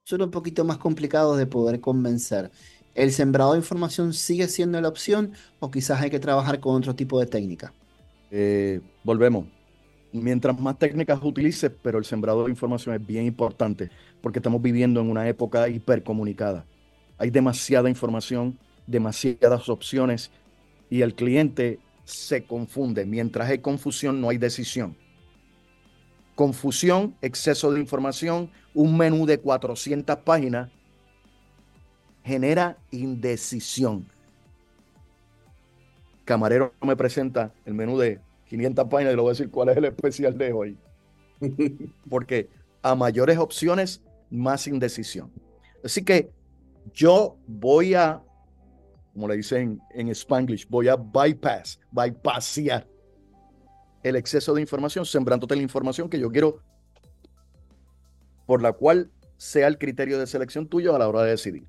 son 0.05 0.23
un 0.23 0.31
poquito 0.31 0.65
más 0.65 0.79
complicados 0.79 1.39
de 1.39 1.47
poder 1.47 1.81
convencer, 1.81 2.53
¿el 2.95 3.13
sembrado 3.13 3.53
de 3.53 3.59
información 3.61 4.15
sigue 4.15 4.49
siendo 4.49 4.81
la 4.81 4.89
opción 4.89 5.35
o 5.61 5.71
quizás 5.71 6.03
hay 6.03 6.11
que 6.11 6.21
trabajar 6.21 6.61
con 6.61 6.77
otro 6.77 6.95
tipo 6.97 7.21
de 7.21 7.27
técnica? 7.27 7.75
Eh, 8.31 8.81
volvemos. 9.03 9.47
Mientras 10.13 10.59
más 10.61 10.79
técnicas 10.79 11.21
utilices, 11.23 11.73
pero 11.83 11.99
el 11.99 12.05
sembrado 12.05 12.45
de 12.45 12.51
información 12.51 12.95
es 12.95 13.07
bien 13.07 13.27
importante 13.27 13.93
porque 14.21 14.41
estamos 14.41 14.63
viviendo 14.63 15.01
en 15.01 15.11
una 15.11 15.29
época 15.29 15.69
hipercomunicada. 15.69 16.69
Hay 17.19 17.31
demasiada 17.31 17.89
información, 17.91 18.61
demasiadas 18.87 19.69
opciones 19.69 20.33
y 20.91 21.03
el 21.03 21.15
cliente 21.15 21.85
se 22.05 22.47
confunde. 22.47 23.07
Mientras 23.07 23.51
hay 23.51 23.61
confusión, 23.61 24.21
no 24.21 24.31
hay 24.31 24.39
decisión. 24.39 24.99
Confusión, 26.35 27.15
exceso 27.21 27.73
de 27.73 27.81
información, 27.81 28.51
un 28.75 28.97
menú 28.97 29.27
de 29.27 29.39
400 29.39 30.17
páginas 30.19 30.71
genera 32.25 32.79
indecisión. 32.91 34.07
Camarero 36.25 36.73
me 36.81 36.97
presenta 36.97 37.53
el 37.65 37.75
menú 37.75 37.99
de 37.99 38.21
500 38.49 38.89
páginas 38.89 39.13
y 39.13 39.17
le 39.17 39.23
voy 39.23 39.31
a 39.31 39.33
decir 39.33 39.51
cuál 39.51 39.71
es 39.71 39.77
el 39.77 39.85
especial 39.87 40.39
de 40.39 40.53
hoy. 40.53 40.79
Porque 42.09 42.49
a 42.81 42.95
mayores 42.95 43.39
opciones, 43.39 44.03
más 44.31 44.67
indecisión. 44.67 45.31
Así 45.85 46.03
que 46.05 46.31
yo 46.95 47.37
voy 47.47 47.95
a 47.95 48.23
como 49.13 49.29
le 49.29 49.37
dicen 49.37 49.81
en 49.91 50.09
Spanglish, 50.09 50.67
voy 50.69 50.89
a 50.89 50.97
bypass, 50.97 51.79
bypassear 51.91 52.87
el 54.03 54.17
exceso 54.17 54.55
de 54.55 54.61
información, 54.61 55.05
sembrándote 55.05 55.57
la 55.57 55.63
información 55.63 56.09
que 56.09 56.19
yo 56.19 56.31
quiero, 56.31 56.61
por 58.47 58.63
la 58.63 58.73
cual 58.73 59.11
sea 59.37 59.69
el 59.69 59.79
criterio 59.79 60.19
de 60.19 60.27
selección 60.27 60.67
tuyo 60.67 60.95
a 60.95 60.99
la 60.99 61.09
hora 61.09 61.23
de 61.23 61.31
decidir. 61.31 61.67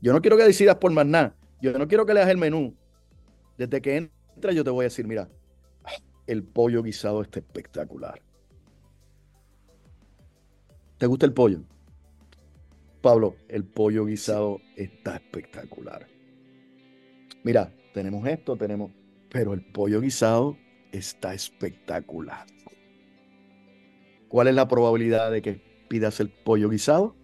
Yo 0.00 0.12
no 0.12 0.20
quiero 0.20 0.36
que 0.36 0.44
decidas 0.44 0.76
por 0.76 0.92
más 0.92 1.06
nada. 1.06 1.34
Yo 1.60 1.76
no 1.78 1.86
quiero 1.88 2.06
que 2.06 2.14
leas 2.14 2.28
el 2.28 2.38
menú. 2.38 2.74
Desde 3.58 3.82
que 3.82 3.96
entra 3.96 4.52
yo 4.52 4.64
te 4.64 4.70
voy 4.70 4.84
a 4.84 4.88
decir, 4.88 5.06
mira, 5.06 5.28
el 6.26 6.42
pollo 6.42 6.82
guisado 6.82 7.22
está 7.22 7.40
espectacular. 7.40 8.22
¿Te 10.96 11.06
gusta 11.06 11.26
el 11.26 11.32
pollo? 11.32 11.62
Pablo, 13.02 13.36
el 13.48 13.64
pollo 13.64 14.06
guisado 14.06 14.58
está 14.76 15.16
espectacular 15.16 16.06
mira, 17.42 17.72
tenemos 17.92 18.26
esto, 18.26 18.56
tenemos, 18.56 18.92
pero 19.30 19.52
el 19.52 19.62
pollo 19.62 20.00
guisado 20.00 20.56
está 20.92 21.34
espectacular. 21.34 22.46
¿Cuál 24.28 24.48
es 24.48 24.54
la 24.54 24.68
probabilidad 24.68 25.30
de 25.30 25.42
que 25.42 25.60
pidas 25.88 26.20
el 26.20 26.30
pollo 26.30 26.68
guisado? 26.68 27.16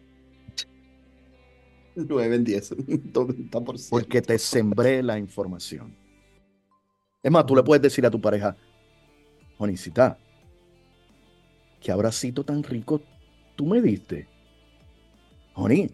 9 1.95 2.37
en 2.37 2.45
10, 2.45 2.75
Porque 3.91 4.21
te 4.21 4.39
sembré 4.39 5.03
la 5.03 5.19
información. 5.19 5.97
Es 7.23 7.31
más, 7.31 7.47
tú 7.47 7.57
le 7.57 7.63
puedes 7.63 7.83
decir 7.83 8.05
a 8.05 8.11
tu 8.11 8.21
pareja, 8.21 8.57
Jonicita, 9.59 10.19
qué 11.81 11.91
abracito 11.91 12.45
tan 12.45 12.63
rico 12.63 13.01
tú 13.57 13.67
me 13.67 13.81
diste. 13.81 14.29
Joni, 15.55 15.91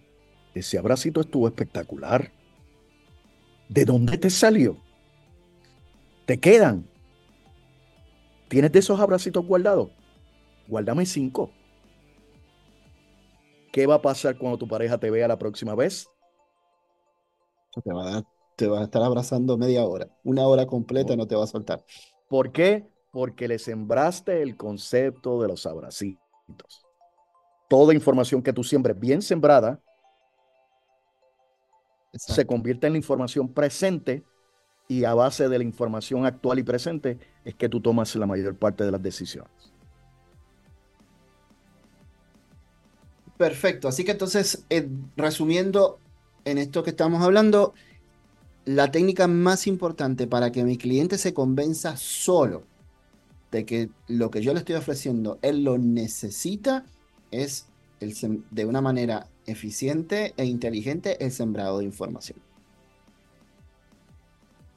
ese 0.55 0.77
abracito 0.77 1.21
estuvo 1.21 1.47
espectacular. 1.47 2.33
¿De 3.69 3.85
dónde 3.85 4.19
te 4.19 4.29
salió? 4.29 4.77
¿Te 6.27 6.39
quedan? 6.39 6.92
¿Tienes 8.53 8.71
de 8.71 8.81
esos 8.81 9.01
abracitos 9.01 9.47
guardados? 9.47 9.89
Guárdame 10.69 11.07
cinco. 11.07 11.51
¿Qué 13.73 13.87
va 13.87 13.95
a 13.95 14.03
pasar 14.03 14.37
cuando 14.37 14.59
tu 14.59 14.69
pareja 14.69 14.99
te 14.99 15.11
vea 15.11 15.27
la 15.27 15.39
próxima 15.39 15.75
vez? 15.75 16.07
Te 17.83 17.91
va 17.95 18.19
a, 18.19 18.23
te 18.55 18.67
va 18.67 18.81
a 18.81 18.85
estar 18.85 19.03
abrazando 19.03 19.57
media 19.57 19.87
hora. 19.87 20.07
Una 20.23 20.47
hora 20.47 20.67
completa 20.67 21.17
no 21.17 21.27
te 21.27 21.35
va 21.35 21.45
a 21.45 21.47
soltar. 21.47 21.83
¿Por 22.29 22.53
qué? 22.53 22.87
Porque 23.11 23.49
le 23.49 23.59
sembraste 23.59 24.43
el 24.43 24.55
concepto 24.59 25.41
de 25.41 25.49
los 25.49 25.65
abracitos. 25.65 26.87
Toda 27.71 27.95
información 27.95 28.43
que 28.43 28.53
tú 28.53 28.63
siembres 28.63 29.01
bien 29.01 29.23
sembrada 29.23 29.81
se 32.13 32.47
convierte 32.47 32.87
en 32.87 32.93
la 32.93 32.99
información 32.99 33.51
presente 33.51 34.27
y 34.89 35.05
a 35.05 35.15
base 35.15 35.49
de 35.49 35.59
la 35.59 35.65
información 35.65 36.27
actual 36.27 36.59
y 36.59 36.63
presente 36.63 37.19
es 37.45 37.55
que 37.55 37.69
tú 37.69 37.81
tomas 37.81 38.15
la 38.17 38.27
mayor 38.27 38.57
parte 38.57 38.85
de 38.85 38.91
las 38.91 39.03
decisiones. 39.03 39.73
Perfecto, 43.37 43.89
así 43.89 44.05
que 44.05 44.13
entonces, 44.13 44.65
eh, 44.71 44.89
resumiendo 45.17 45.99
en 46.45 46.59
esto 46.59 46.83
que 46.83 46.91
estamos 46.91 47.23
hablando, 47.23 47.75
la 48.65 48.91
técnica 48.91 49.27
más 49.27 49.67
importante 49.67 50.27
para 50.27 50.53
que 50.53 50.65
mi 50.65 50.77
cliente 50.77 51.19
se 51.19 51.35
convenza 51.35 51.97
solo 51.97 52.65
de 53.51 53.67
que 53.67 53.91
lo 54.09 54.31
que 54.31 54.43
yo 54.43 54.53
le 54.53 54.61
estoy 54.61 54.77
ofreciendo, 54.77 55.39
él 55.43 55.65
lo 55.65 55.79
necesita, 55.79 56.85
es 57.31 57.67
el, 58.01 58.45
de 58.51 58.65
una 58.65 58.81
manera 58.81 59.29
eficiente 59.47 60.35
e 60.37 60.45
inteligente 60.45 61.23
el 61.25 61.33
sembrado 61.33 61.79
de 61.79 61.85
información. 61.85 62.39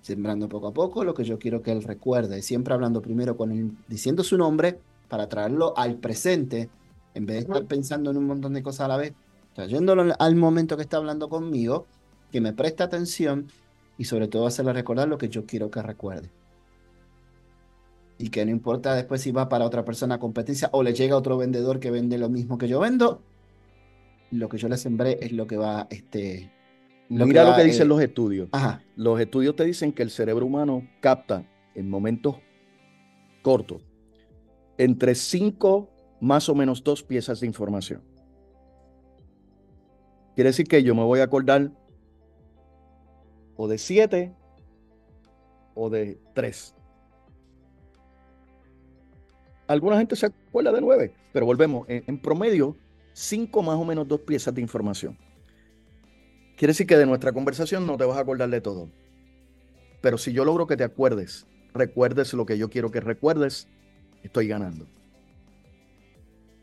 Sembrando 0.05 0.47
poco 0.47 0.67
a 0.67 0.71
poco 0.71 1.03
lo 1.03 1.15
que 1.15 1.24
yo 1.24 1.39
quiero 1.39 1.63
que 1.63 1.71
él 1.71 1.81
recuerde, 1.81 2.43
siempre 2.43 2.75
hablando 2.75 3.01
primero 3.01 3.35
con 3.35 3.51
él, 3.51 3.71
diciendo 3.88 4.24
su 4.24 4.38
nombre 4.38 4.77
para 5.09 5.27
traerlo 5.27 5.75
al 5.75 5.95
presente, 5.95 6.69
en 7.15 7.25
vez 7.25 7.38
de 7.38 7.41
estar 7.41 7.65
pensando 7.65 8.12
en 8.12 8.17
un 8.17 8.27
montón 8.27 8.53
de 8.53 8.62
cosas 8.62 8.81
a 8.81 8.89
la 8.89 8.97
vez, 8.97 9.13
trayéndolo 9.55 10.13
al 10.19 10.35
momento 10.35 10.77
que 10.77 10.83
está 10.83 10.97
hablando 10.97 11.27
conmigo, 11.27 11.88
que 12.31 12.39
me 12.39 12.53
preste 12.53 12.83
atención 12.83 13.47
y 13.97 14.03
sobre 14.03 14.27
todo 14.27 14.45
hacerle 14.45 14.74
recordar 14.74 15.07
lo 15.07 15.17
que 15.17 15.27
yo 15.27 15.47
quiero 15.47 15.71
que 15.71 15.81
recuerde. 15.81 16.29
Y 18.19 18.29
que 18.29 18.45
no 18.45 18.51
importa 18.51 18.93
después 18.93 19.21
si 19.21 19.31
va 19.31 19.50
para 19.50 19.65
otra 19.65 19.85
persona 19.85 20.15
a 20.15 20.19
competencia 20.19 20.69
o 20.71 20.83
le 20.83 20.93
llega 20.93 21.17
otro 21.17 21.35
vendedor 21.35 21.79
que 21.79 21.89
vende 21.89 22.19
lo 22.19 22.29
mismo 22.29 22.59
que 22.59 22.67
yo 22.67 22.79
vendo, 22.79 23.24
lo 24.29 24.50
que 24.50 24.59
yo 24.59 24.69
le 24.69 24.77
sembré 24.77 25.17
es 25.19 25.31
lo 25.31 25.47
que 25.47 25.57
va, 25.57 25.88
este... 25.89 26.51
Mira 27.09 27.43
lo 27.43 27.55
que 27.55 27.63
dicen 27.63 27.83
eh, 27.83 27.89
los 27.89 28.01
estudios. 28.01 28.50
Los 28.95 29.19
estudios 29.19 29.55
te 29.55 29.63
dicen 29.63 29.91
que 29.91 30.03
el 30.03 30.09
cerebro 30.09 30.45
humano 30.45 30.88
capta 31.01 31.45
en 31.75 31.89
momentos 31.89 32.38
cortos 33.41 33.83
entre 34.77 35.15
cinco 35.15 35.89
más 36.19 36.50
o 36.50 36.55
menos 36.55 36.83
dos 36.83 37.03
piezas 37.03 37.39
de 37.39 37.47
información. 37.47 38.01
Quiere 40.33 40.50
decir 40.50 40.67
que 40.67 40.83
yo 40.83 40.95
me 40.95 41.03
voy 41.03 41.19
a 41.19 41.24
acordar 41.24 41.71
o 43.55 43.67
de 43.67 43.77
siete 43.77 44.33
o 45.75 45.89
de 45.89 46.19
tres. 46.33 46.75
Alguna 49.67 49.97
gente 49.97 50.15
se 50.15 50.27
acuerda 50.27 50.71
de 50.71 50.81
nueve, 50.81 51.13
pero 51.31 51.45
volvemos, 51.45 51.85
en 51.88 52.19
promedio 52.19 52.75
cinco 53.13 53.63
más 53.63 53.77
o 53.77 53.85
menos 53.85 54.07
dos 54.07 54.21
piezas 54.21 54.53
de 54.53 54.62
información. 54.62 55.17
Quiere 56.55 56.71
decir 56.71 56.88
que 56.88 56.97
de 56.97 57.05
nuestra 57.05 57.33
conversación 57.33 57.85
no 57.85 57.97
te 57.97 58.05
vas 58.05 58.17
a 58.17 58.21
acordar 58.21 58.50
de 58.50 58.62
todo. 58.62 58.89
Pero 60.01 60.17
si 60.17 60.31
yo 60.31 60.45
logro 60.45 60.67
que 60.67 60.77
te 60.77 60.83
acuerdes, 60.83 61.47
recuerdes 61.74 62.33
lo 62.33 62.45
que 62.45 62.57
yo 62.57 62.69
quiero 62.69 62.91
que 62.91 63.01
recuerdes, 63.01 63.67
estoy 64.24 64.47
ganando. 64.47 64.88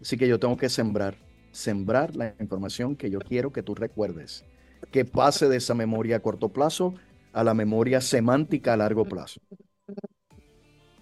Así 0.01 0.17
que 0.17 0.29
yo 0.29 0.41
tengo 0.41 0.57
que 0.57 0.69
sembrar, 0.69 1.17
sembrar 1.51 2.17
la 2.17 2.35
información 2.41 2.97
que 2.97 3.11
yo 3.11 3.19
quiero 3.21 3.53
que 3.53 3.63
tú 3.63 3.75
recuerdes. 3.75 4.45
Que 4.91 5.05
pase 5.05 5.49
de 5.49 5.57
esa 5.59 5.75
memoria 5.75 6.17
a 6.17 6.21
corto 6.21 6.49
plazo 6.49 6.95
a 7.33 7.45
la 7.45 7.55
memoria 7.55 8.01
semántica 8.01 8.73
a 8.73 8.77
largo 8.77 9.05
plazo. 9.05 9.41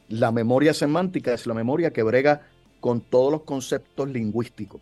La 0.09 0.33
memoria 0.33 0.75
semántica 0.75 1.33
es 1.33 1.47
la 1.47 1.55
memoria 1.55 1.93
que 1.93 2.03
brega 2.03 2.43
con 2.81 3.01
todos 3.01 3.31
los 3.31 3.43
conceptos 3.43 4.09
lingüísticos. 4.09 4.81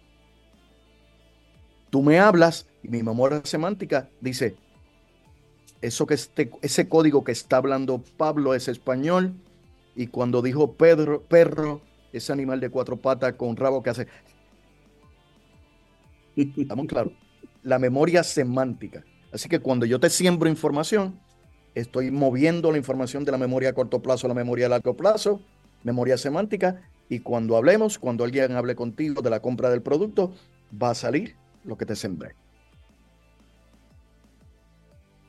Tú 1.91 2.03
me 2.03 2.19
hablas 2.19 2.68
y 2.83 2.89
mi 2.89 3.03
memoria 3.03 3.41
semántica 3.45 4.09
dice, 4.21 4.57
eso 5.81 6.07
que 6.07 6.15
este, 6.15 6.51
ese 6.63 6.89
código 6.89 7.25
que 7.25 7.33
está 7.33 7.59
hablando 7.59 8.03
Pablo 8.17 8.55
es 8.55 8.69
español 8.69 9.35
y 9.95 10.09
cuando 10.09 10.43
dijo 10.43 10.73
Pedro, 10.75 11.23
perro, 11.23 11.81
ese 12.13 12.33
animal 12.33 12.61
de 12.61 12.71
cuatro 12.71 12.97
patas 12.97 13.35
con 13.35 13.57
rabo 13.57 13.83
que 13.83 13.91
hace, 13.91 14.07
Estamos 16.37 16.87
claros. 16.87 17.13
La 17.65 17.79
memoria 17.79 18.23
semántica. 18.23 19.05
Así 19.33 19.49
que 19.49 19.59
cuando 19.59 19.87
yo 19.87 19.99
te 19.99 20.09
siembro 20.09 20.49
información, 20.49 21.19
estoy 21.75 22.11
moviendo 22.11 22.71
la 22.71 22.79
información 22.79 23.25
de 23.25 23.33
la 23.33 23.39
memoria 23.39 23.71
a 23.71 23.73
corto 23.73 24.01
plazo 24.01 24.27
a 24.27 24.29
la 24.29 24.35
memoria 24.35 24.67
a 24.67 24.69
largo 24.69 24.97
plazo, 24.97 25.41
memoria 25.83 26.17
semántica, 26.17 26.81
y 27.09 27.21
cuando 27.21 27.57
hablemos, 27.57 27.99
cuando 27.99 28.25
alguien 28.25 28.53
hable 28.53 28.77
contigo 28.77 29.21
de 29.21 29.31
la 29.31 29.41
compra 29.41 29.71
del 29.71 29.83
producto, 29.83 30.33
va 30.81 30.91
a 30.91 30.95
salir 30.95 31.35
lo 31.65 31.77
que 31.77 31.87
te 31.87 31.97
sembré. 31.97 32.35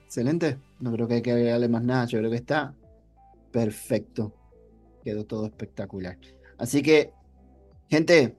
Excelente. 0.09 0.57
No 0.79 0.91
creo 0.91 1.07
que 1.07 1.13
hay 1.13 1.21
que 1.21 1.31
agregarle 1.33 1.69
más 1.69 1.83
nada. 1.83 2.05
Yo 2.07 2.17
creo 2.17 2.31
que 2.31 2.37
está 2.37 2.73
perfecto. 3.51 4.33
Quedó 5.03 5.23
todo 5.23 5.45
espectacular. 5.45 6.17
Así 6.57 6.81
que, 6.81 7.13
gente, 7.91 8.35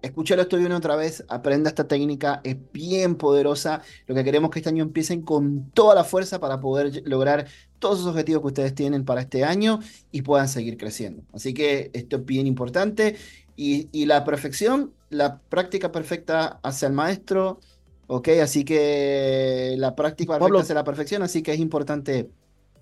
escúchalo 0.00 0.42
esto 0.42 0.56
otra 0.76 0.94
vez, 0.94 1.24
aprenda 1.28 1.70
esta 1.70 1.88
técnica, 1.88 2.40
es 2.44 2.56
bien 2.72 3.16
poderosa. 3.16 3.82
Lo 4.06 4.14
que 4.14 4.22
queremos 4.22 4.48
que 4.48 4.60
este 4.60 4.68
año 4.68 4.84
empiecen 4.84 5.22
con 5.22 5.72
toda 5.72 5.96
la 5.96 6.04
fuerza 6.04 6.38
para 6.38 6.60
poder 6.60 7.02
lograr 7.04 7.48
todos 7.80 7.98
esos 7.98 8.10
objetivos 8.10 8.42
que 8.42 8.46
ustedes 8.46 8.74
tienen 8.76 9.04
para 9.04 9.22
este 9.22 9.42
año 9.42 9.80
y 10.12 10.22
puedan 10.22 10.46
seguir 10.46 10.76
creciendo. 10.76 11.24
Así 11.32 11.52
que 11.52 11.90
esto 11.94 12.18
es 12.18 12.24
bien 12.24 12.46
importante. 12.46 13.16
Y, 13.56 14.06
la 14.06 14.24
perfección, 14.24 14.92
la 15.10 15.40
práctica 15.40 15.90
perfecta 15.90 16.60
hacia 16.62 16.86
el 16.86 16.94
maestro, 16.94 17.58
¿ok? 18.06 18.28
Así 18.42 18.64
que 18.64 19.74
la 19.78 19.94
práctica 19.94 20.38
perfecta 20.38 20.60
hacia 20.60 20.74
la 20.74 20.84
perfección, 20.84 21.22
así 21.22 21.42
que 21.42 21.52
es 21.52 21.60
importante 21.60 22.30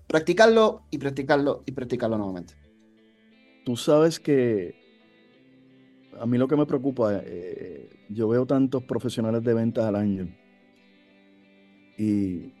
practicarlo 0.07 0.83
y 0.91 0.97
practicarlo 0.97 1.63
y 1.65 1.71
practicarlo 1.71 2.17
nuevamente. 2.17 2.53
Tú 3.65 3.75
sabes 3.75 4.19
que 4.19 4.75
a 6.19 6.25
mí 6.25 6.37
lo 6.37 6.47
que 6.47 6.55
me 6.55 6.65
preocupa, 6.65 7.21
eh, 7.23 7.89
yo 8.09 8.27
veo 8.27 8.45
tantos 8.45 8.83
profesionales 8.83 9.43
de 9.43 9.53
ventas 9.53 9.85
al 9.85 9.95
año 9.95 10.29
y, 11.97 12.51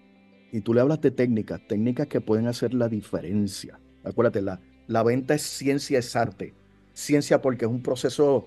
tú 0.63 0.73
le 0.73 0.81
hablas 0.81 1.01
de 1.01 1.11
técnicas, 1.11 1.61
técnicas 1.67 2.07
que 2.07 2.21
pueden 2.21 2.47
hacer 2.47 2.73
la 2.73 2.87
diferencia. 2.87 3.79
Acuérdate, 4.03 4.41
la, 4.41 4.61
la 4.87 5.03
venta 5.03 5.33
es 5.35 5.41
ciencia, 5.41 5.99
es 5.99 6.15
arte. 6.15 6.53
Ciencia 6.93 7.41
porque 7.41 7.65
es 7.65 7.71
un 7.71 7.83
proceso 7.83 8.45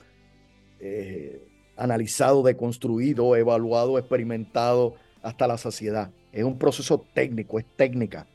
eh, 0.81 1.47
analizado, 1.79 2.43
deconstruido, 2.43 3.37
evaluado, 3.37 3.99
experimentado 3.99 4.97
hasta 5.23 5.47
la 5.47 5.57
saciedad. 5.57 6.11
Es 6.33 6.45
un 6.45 6.59
proceso 6.59 7.05
técnico, 7.15 7.59
es 7.59 7.65
técnica. 7.77 8.27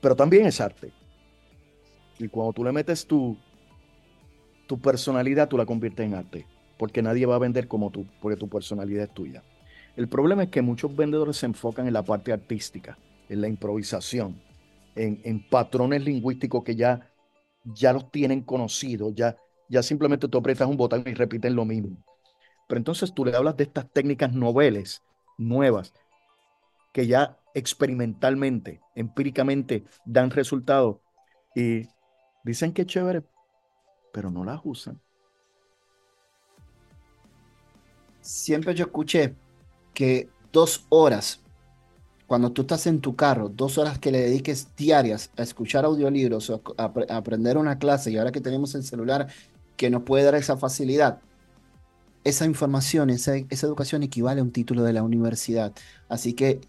Pero 0.00 0.16
también 0.16 0.46
es 0.46 0.60
arte. 0.60 0.92
Y 2.18 2.28
cuando 2.28 2.52
tú 2.52 2.64
le 2.64 2.72
metes 2.72 3.06
tu, 3.06 3.36
tu 4.66 4.78
personalidad 4.80 5.48
tú 5.48 5.58
la 5.58 5.66
conviertes 5.66 6.06
en 6.06 6.14
arte, 6.14 6.46
porque 6.78 7.02
nadie 7.02 7.26
va 7.26 7.36
a 7.36 7.40
vender 7.40 7.68
como 7.68 7.90
tú, 7.90 8.06
porque 8.20 8.36
tu 8.36 8.48
personalidad 8.48 9.04
es 9.04 9.14
tuya. 9.14 9.42
El 9.96 10.08
problema 10.08 10.44
es 10.44 10.50
que 10.50 10.62
muchos 10.62 10.94
vendedores 10.94 11.38
se 11.38 11.46
enfocan 11.46 11.86
en 11.86 11.92
la 11.92 12.02
parte 12.02 12.32
artística, 12.32 12.98
en 13.28 13.40
la 13.40 13.48
improvisación, 13.48 14.40
en, 14.94 15.46
patrones 15.48 16.02
lingüísticos 16.02 16.64
que 16.64 16.74
ya, 16.74 17.10
ya 17.64 17.92
los 17.92 18.10
tienen 18.10 18.42
conocidos, 18.42 19.14
ya, 19.14 19.36
ya 19.68 19.82
simplemente 19.82 20.28
tú 20.28 20.38
aprietas 20.38 20.68
un 20.68 20.76
botón 20.76 21.02
y 21.06 21.14
repiten 21.14 21.54
lo 21.54 21.64
mismo. 21.64 21.96
Pero 22.68 22.78
entonces 22.78 23.12
tú 23.14 23.24
le 23.24 23.36
hablas 23.36 23.56
de 23.56 23.64
estas 23.64 23.90
técnicas 23.90 24.32
noveles, 24.32 25.02
nuevas, 25.38 25.92
que 26.92 27.06
ya 27.06 27.38
experimentalmente, 27.54 28.80
empíricamente 28.94 29.84
dan 30.04 30.30
resultados 30.30 30.98
y 31.54 31.88
dicen 32.44 32.72
que 32.72 32.82
es 32.82 32.88
chévere, 32.88 33.22
pero 34.12 34.30
no 34.30 34.44
las 34.44 34.60
usan. 34.64 35.00
Siempre 38.20 38.74
yo 38.74 38.86
escuché 38.86 39.34
que 39.94 40.28
dos 40.52 40.84
horas, 40.88 41.40
cuando 42.26 42.50
tú 42.50 42.62
estás 42.62 42.86
en 42.86 43.00
tu 43.00 43.14
carro, 43.14 43.48
dos 43.48 43.78
horas 43.78 43.98
que 43.98 44.10
le 44.10 44.20
dediques 44.20 44.74
diarias 44.74 45.30
a 45.36 45.42
escuchar 45.42 45.84
audiolibros 45.84 46.50
o 46.50 46.62
a, 46.76 46.92
aprender 47.16 47.56
una 47.56 47.78
clase, 47.78 48.10
y 48.10 48.18
ahora 48.18 48.32
que 48.32 48.40
tenemos 48.40 48.74
el 48.74 48.82
celular 48.82 49.28
que 49.76 49.90
nos 49.90 50.02
puede 50.02 50.24
dar 50.24 50.34
esa 50.34 50.56
facilidad, 50.56 51.20
esa 52.24 52.44
información, 52.44 53.10
esa, 53.10 53.36
esa 53.36 53.66
educación 53.66 54.02
equivale 54.02 54.40
a 54.40 54.44
un 54.44 54.52
título 54.52 54.82
de 54.82 54.92
la 54.92 55.02
universidad. 55.02 55.72
Así 56.08 56.32
que 56.34 56.60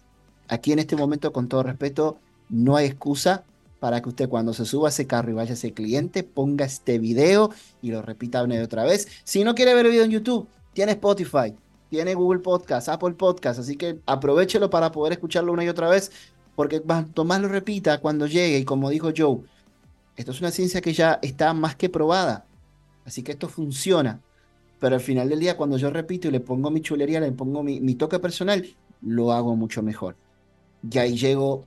aquí 0.48 0.72
en 0.72 0.78
este 0.78 0.96
momento, 0.96 1.32
con 1.32 1.48
todo 1.48 1.62
respeto, 1.62 2.18
no 2.48 2.76
hay 2.76 2.86
excusa 2.86 3.44
para 3.80 4.02
que 4.02 4.08
usted 4.08 4.28
cuando 4.28 4.52
se 4.54 4.64
suba 4.64 4.88
a 4.88 4.90
ese 4.90 5.06
carro 5.06 5.30
y 5.30 5.34
vaya 5.34 5.50
a 5.50 5.54
ese 5.54 5.72
cliente 5.72 6.24
ponga 6.24 6.64
este 6.64 6.98
video 6.98 7.50
y 7.80 7.90
lo 7.90 8.02
repita 8.02 8.42
una 8.42 8.56
y 8.56 8.58
otra 8.58 8.84
vez. 8.84 9.08
Si 9.24 9.44
no 9.44 9.54
quiere 9.54 9.74
ver 9.74 9.86
el 9.86 9.92
video 9.92 10.04
en 10.04 10.10
YouTube, 10.10 10.48
tiene 10.72 10.92
Spotify, 10.92 11.54
tiene 11.88 12.14
Google 12.14 12.40
Podcast, 12.40 12.88
Apple 12.88 13.14
Podcast, 13.14 13.60
así 13.60 13.76
que 13.76 14.00
aprovechelo 14.06 14.70
para 14.70 14.92
poder 14.92 15.12
escucharlo 15.12 15.52
una 15.52 15.64
y 15.64 15.68
otra 15.68 15.88
vez, 15.88 16.10
porque 16.54 16.80
cuanto 16.80 17.24
más 17.24 17.40
lo 17.40 17.48
repita 17.48 17.98
cuando 17.98 18.26
llegue, 18.26 18.58
y 18.58 18.64
como 18.64 18.90
dijo 18.90 19.10
Joe, 19.16 19.40
esto 20.16 20.32
es 20.32 20.40
una 20.40 20.50
ciencia 20.50 20.80
que 20.80 20.92
ya 20.92 21.18
está 21.22 21.54
más 21.54 21.76
que 21.76 21.88
probada, 21.88 22.44
así 23.08 23.22
que 23.22 23.32
esto 23.32 23.48
funciona. 23.48 24.20
Pero 24.78 24.94
al 24.94 25.00
final 25.00 25.28
del 25.28 25.40
día, 25.40 25.56
cuando 25.56 25.76
yo 25.76 25.90
repito 25.90 26.28
y 26.28 26.30
le 26.30 26.40
pongo 26.40 26.70
mi 26.70 26.80
chulería, 26.80 27.18
le 27.20 27.32
pongo 27.32 27.62
mi, 27.64 27.80
mi 27.80 27.96
toque 27.96 28.20
personal, 28.20 28.64
lo 29.02 29.32
hago 29.32 29.56
mucho 29.56 29.82
mejor. 29.82 30.16
Y 30.88 30.98
ahí 30.98 31.16
llego 31.16 31.66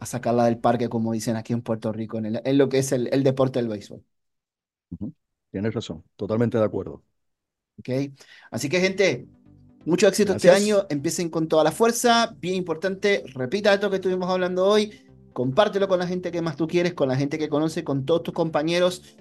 a 0.00 0.06
sacarla 0.06 0.46
del 0.46 0.58
parque, 0.58 0.88
como 0.88 1.12
dicen 1.12 1.36
aquí 1.36 1.52
en 1.52 1.62
Puerto 1.62 1.92
Rico, 1.92 2.18
en, 2.18 2.58
lo 2.58 2.68
que 2.68 2.78
es 2.78 2.92
el, 2.92 3.22
deporte 3.22 3.60
del 3.60 3.68
béisbol. 3.68 4.02
Tienes 5.50 5.74
razón, 5.74 6.02
totalmente 6.16 6.58
de 6.58 6.64
acuerdo. 6.64 7.02
Así 8.50 8.68
que 8.68 8.80
gente, 8.80 9.28
mucho 9.84 10.08
éxito 10.08 10.34
este 10.34 10.50
año, 10.50 10.86
empiecen 10.88 11.28
con 11.28 11.46
toda 11.46 11.62
la 11.62 11.72
fuerza, 11.72 12.34
bien 12.40 12.54
importante, 12.56 13.22
repita 13.34 13.72
esto 13.72 13.90
que 13.90 13.96
estuvimos 13.96 14.28
hablando 14.28 14.66
hoy, 14.66 15.06
compártelo 15.32 15.86
con 15.86 15.98
la 15.98 16.06
gente 16.06 16.32
que 16.32 16.42
más 16.42 16.56
tú 16.56 16.66
quieres, 16.66 16.94
con 16.94 17.08
la 17.08 17.16
gente 17.16 17.38
que 17.38 17.48
conoce, 17.48 17.84
con 17.84 18.04
todos 18.04 18.22
tus 18.24 18.34
compañeros, 18.34 19.16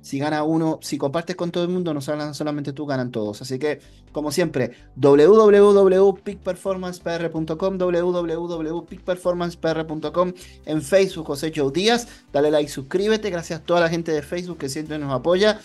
si 0.00 0.18
gana 0.18 0.42
uno, 0.44 0.78
si 0.82 0.96
compartes 0.96 1.36
con 1.36 1.50
todo 1.50 1.64
el 1.64 1.70
mundo, 1.70 1.92
no 1.92 2.00
solamente 2.00 2.72
tú, 2.72 2.86
ganan 2.86 3.10
todos. 3.10 3.42
Así 3.42 3.58
que, 3.58 3.80
como 4.12 4.30
siempre, 4.32 4.70
www.peakperformancepr.com, 4.96 7.78
www.peakperformancepr.com, 7.78 10.32
en 10.66 10.82
Facebook, 10.82 11.26
José 11.26 11.52
Joe 11.54 11.70
Díaz. 11.72 12.08
Dale 12.32 12.50
like, 12.50 12.70
suscríbete. 12.70 13.30
Gracias 13.30 13.60
a 13.60 13.62
toda 13.62 13.80
la 13.80 13.88
gente 13.88 14.12
de 14.12 14.22
Facebook 14.22 14.58
que 14.58 14.68
siempre 14.68 14.98
nos 14.98 15.12
apoya. 15.12 15.60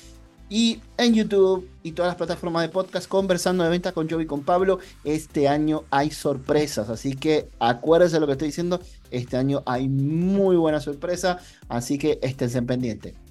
Y 0.49 0.81
en 0.97 1.13
YouTube 1.13 1.69
y 1.81 1.93
todas 1.93 2.09
las 2.09 2.17
plataformas 2.17 2.63
de 2.63 2.69
podcast, 2.69 3.07
conversando 3.07 3.63
de 3.63 3.69
venta 3.69 3.91
con 3.91 4.09
Joe 4.09 4.23
y 4.23 4.27
con 4.27 4.43
Pablo. 4.43 4.79
Este 5.03 5.47
año 5.47 5.83
hay 5.89 6.11
sorpresas, 6.11 6.89
así 6.89 7.15
que 7.15 7.49
acuérdense 7.59 8.17
de 8.17 8.19
lo 8.19 8.27
que 8.27 8.33
estoy 8.33 8.49
diciendo. 8.49 8.79
Este 9.09 9.37
año 9.37 9.63
hay 9.65 9.87
muy 9.87 10.55
buena 10.55 10.79
sorpresa, 10.79 11.39
así 11.69 11.97
que 11.97 12.19
estén 12.21 12.67
pendientes. 12.67 13.22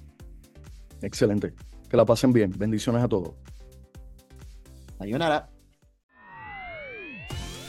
Excelente. 1.03 1.53
Que 1.89 1.97
la 1.97 2.05
pasen 2.05 2.33
bien. 2.33 2.51
Bendiciones 2.57 3.03
a 3.03 3.07
todos. 3.07 3.35
Ayunara. 4.99 5.49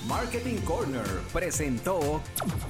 Marketing 0.08 0.58
Corner 0.66 1.06
presentó 1.32 2.20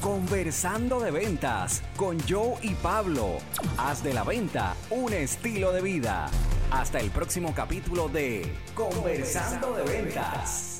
Conversando 0.00 1.00
de 1.00 1.10
Ventas 1.10 1.82
con 1.96 2.18
Joe 2.28 2.54
y 2.62 2.74
Pablo. 2.74 3.38
Haz 3.76 4.04
de 4.04 4.14
la 4.14 4.24
venta 4.24 4.74
un 4.90 5.12
estilo 5.12 5.72
de 5.72 5.82
vida. 5.82 6.26
Hasta 6.70 7.00
el 7.00 7.10
próximo 7.10 7.52
capítulo 7.54 8.08
de 8.08 8.52
Conversando 8.74 9.74
de 9.74 9.82
Ventas. 9.82 10.73